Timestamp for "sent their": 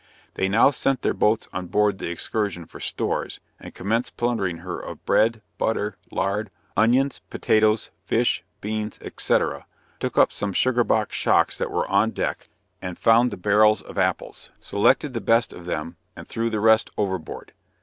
0.71-1.13